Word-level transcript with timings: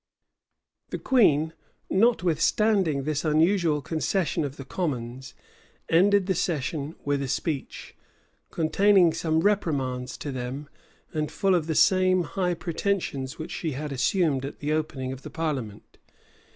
[*] 0.47 0.89
The 0.89 0.97
queen, 0.97 1.53
notwithstanding 1.87 3.03
this 3.03 3.23
unusual 3.23 3.83
concession 3.83 4.43
of 4.43 4.57
the 4.57 4.65
commons, 4.65 5.35
ended 5.89 6.25
the 6.25 6.33
session 6.33 6.95
with 7.05 7.21
a 7.21 7.27
speech, 7.27 7.95
containing 8.49 9.13
some 9.13 9.41
reprimands 9.41 10.17
to 10.17 10.31
them, 10.31 10.67
and 11.13 11.31
full 11.31 11.53
of 11.53 11.67
the 11.67 11.75
same 11.75 12.23
high 12.23 12.55
pretensions 12.55 13.37
which 13.37 13.51
she 13.51 13.73
had 13.73 13.91
assumed 13.91 14.43
at 14.43 14.57
the 14.57 14.71
opening 14.71 15.11
of 15.11 15.21
the 15.21 15.29
parliament. 15.29 15.99